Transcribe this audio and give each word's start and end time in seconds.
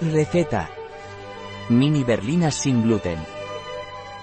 Receta. 0.00 0.68
Mini 1.70 2.04
berlinas 2.04 2.54
sin 2.54 2.82
gluten. 2.82 3.18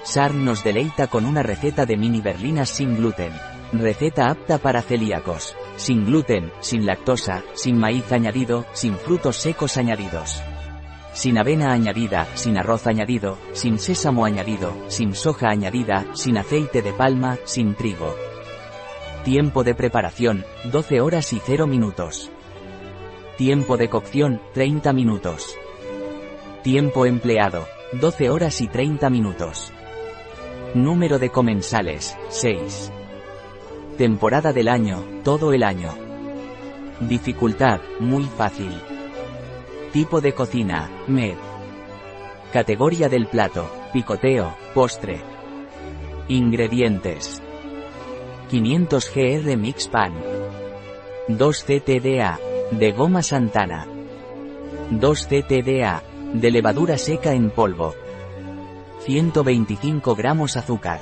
SAR 0.04 0.36
nos 0.36 0.64
deleita 0.64 1.08
con 1.08 1.26
una 1.26 1.42
receta 1.42 1.88
de 1.88 1.98
mini 1.98 2.22
berlinas 2.22 2.70
sin 2.70 2.96
gluten. 2.96 3.32
Receta 3.72 4.30
apta 4.30 4.60
para 4.60 4.84
celíacos. 4.84 5.56
Sin 5.76 6.06
gluten, 6.06 6.52
sin 6.60 6.86
lactosa, 6.86 7.42
sin 7.56 7.80
maíz 7.80 8.12
añadido, 8.12 8.68
sin 8.74 8.98
frutos 8.98 9.38
secos 9.38 9.78
añadidos. 9.78 10.44
Sin 11.14 11.40
avena 11.40 11.74
añadida, 11.74 12.28
sin 12.36 12.56
arroz 12.60 12.86
añadido, 12.86 13.40
sin 13.54 13.80
sésamo 13.80 14.26
añadido, 14.26 14.76
sin 14.90 15.16
soja 15.16 15.50
añadida, 15.50 16.06
sin 16.14 16.38
aceite 16.38 16.84
de 16.84 16.94
palma, 16.94 17.40
sin 17.46 17.74
trigo. 17.74 18.16
Tiempo 19.24 19.64
de 19.64 19.74
preparación, 19.74 20.46
12 20.72 21.02
horas 21.02 21.34
y 21.34 21.42
0 21.44 21.66
minutos. 21.66 22.30
Tiempo 23.38 23.76
de 23.76 23.90
cocción, 23.90 24.40
30 24.54 24.94
minutos. 24.94 25.58
Tiempo 26.64 27.06
empleado, 27.06 27.68
12 27.92 28.30
horas 28.30 28.62
y 28.62 28.70
30 28.70 29.10
minutos. 29.10 29.74
Número 30.74 31.20
de 31.20 31.30
comensales, 31.30 32.18
6. 32.30 32.90
Temporada 33.98 34.54
del 34.54 34.70
año, 34.70 35.04
todo 35.26 35.52
el 35.52 35.62
año. 35.62 35.94
Dificultad, 37.02 37.82
muy 38.00 38.24
fácil. 38.24 38.72
Tipo 39.92 40.22
de 40.22 40.34
cocina, 40.34 40.90
med. 41.06 41.36
Categoría 42.54 43.10
del 43.10 43.28
plato, 43.28 43.70
picoteo, 43.92 44.56
postre. 44.74 45.22
Ingredientes. 46.30 47.42
500 48.50 49.12
gr 49.14 49.58
mix 49.58 49.90
pan. 49.90 50.14
2 51.28 51.64
ctda, 51.66 52.40
de 52.72 52.92
goma 52.94 53.22
santana. 53.22 53.86
2 54.92 55.28
ctda, 55.28 56.04
de 56.34 56.50
levadura 56.50 56.98
seca 56.98 57.34
en 57.34 57.52
polvo. 57.52 57.94
125 59.06 60.16
gramos 60.16 60.58
azúcar. 60.58 61.02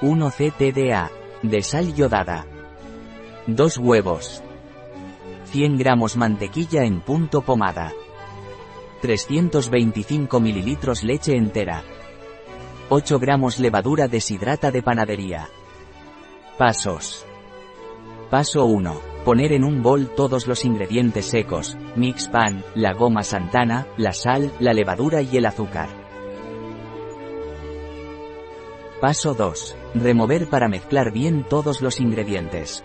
1 0.00 0.30
ctda, 0.30 1.10
de 1.42 1.62
sal 1.62 1.94
yodada. 1.94 2.46
2 3.46 3.78
huevos. 3.78 4.42
100 5.46 5.78
gramos 5.78 6.16
mantequilla 6.16 6.84
en 6.84 7.00
punto 7.00 7.42
pomada. 7.42 7.92
325 9.02 10.40
mililitros 10.40 11.04
leche 11.04 11.36
entera. 11.36 11.82
8 12.88 13.18
gramos 13.18 13.58
levadura 13.58 14.08
deshidrata 14.08 14.70
de 14.70 14.82
panadería. 14.82 15.48
Pasos. 16.56 17.26
Paso 18.30 18.64
1. 18.64 19.13
Poner 19.24 19.52
en 19.52 19.64
un 19.64 19.82
bol 19.82 20.10
todos 20.14 20.46
los 20.46 20.66
ingredientes 20.66 21.24
secos, 21.24 21.78
mix 21.96 22.28
pan, 22.28 22.62
la 22.74 22.92
goma 22.92 23.22
santana, 23.22 23.86
la 23.96 24.12
sal, 24.12 24.52
la 24.60 24.74
levadura 24.74 25.22
y 25.22 25.38
el 25.38 25.46
azúcar. 25.46 25.88
Paso 29.00 29.32
2. 29.32 29.76
Remover 29.94 30.46
para 30.48 30.68
mezclar 30.68 31.10
bien 31.10 31.44
todos 31.48 31.80
los 31.80 32.00
ingredientes. 32.00 32.84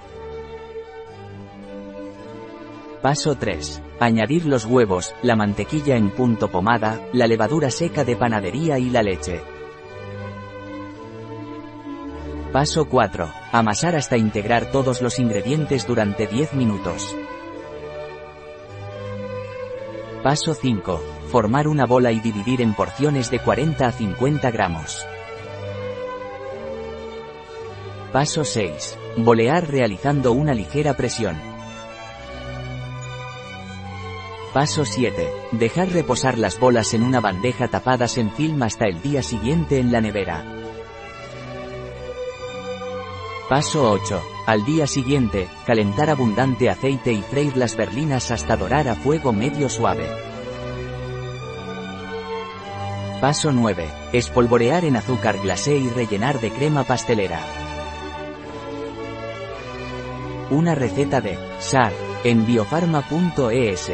Paso 3.01 3.35
3. 3.35 3.81
Añadir 3.99 4.45
los 4.45 4.63
huevos, 4.63 5.13
la 5.21 5.35
mantequilla 5.35 5.97
en 5.97 6.09
punto 6.09 6.49
pomada, 6.49 7.05
la 7.11 7.27
levadura 7.27 7.69
seca 7.69 8.05
de 8.05 8.15
panadería 8.15 8.79
y 8.79 8.89
la 8.89 9.03
leche. 9.03 9.41
Paso 12.51 12.85
4. 12.85 13.31
Amasar 13.51 13.95
hasta 13.95 14.17
integrar 14.17 14.71
todos 14.71 15.03
los 15.03 15.19
ingredientes 15.19 15.85
durante 15.85 16.25
10 16.25 16.55
minutos. 16.55 17.15
Paso 20.23 20.55
5. 20.55 20.99
Formar 21.31 21.67
una 21.67 21.85
bola 21.85 22.11
y 22.11 22.19
dividir 22.19 22.63
en 22.63 22.73
porciones 22.73 23.29
de 23.29 23.37
40 23.37 23.85
a 23.85 23.91
50 23.91 24.49
gramos. 24.49 25.05
Paso 28.11 28.43
6. 28.43 28.97
Bolear 29.17 29.69
realizando 29.69 30.31
una 30.31 30.55
ligera 30.55 30.97
presión. 30.97 31.37
Paso 34.55 34.85
7. 34.85 35.31
Dejar 35.51 35.89
reposar 35.89 36.39
las 36.39 36.59
bolas 36.59 36.95
en 36.95 37.03
una 37.03 37.19
bandeja 37.19 37.67
tapadas 37.67 38.17
en 38.17 38.31
film 38.31 38.63
hasta 38.63 38.85
el 38.85 39.03
día 39.03 39.21
siguiente 39.21 39.77
en 39.77 39.91
la 39.91 40.01
nevera. 40.01 40.58
Paso 43.49 43.89
8. 43.89 44.21
Al 44.45 44.63
día 44.63 44.85
siguiente, 44.85 45.47
calentar 45.65 46.11
abundante 46.11 46.69
aceite 46.69 47.13
y 47.13 47.23
freír 47.23 47.57
las 47.57 47.75
berlinas 47.75 48.29
hasta 48.29 48.55
dorar 48.55 48.87
a 48.87 48.93
fuego 48.93 49.33
medio 49.33 49.69
suave. 49.69 50.07
Paso 53.19 53.51
9. 53.51 53.89
Espolvorear 54.13 54.85
en 54.85 54.97
azúcar 54.97 55.39
glacé 55.41 55.77
y 55.77 55.89
rellenar 55.89 56.39
de 56.39 56.51
crema 56.51 56.83
pastelera. 56.83 57.39
Una 60.51 60.75
receta 60.75 61.19
de 61.19 61.39
SAR 61.57 61.91
en 62.23 62.45
biofarma.es. 62.45 63.91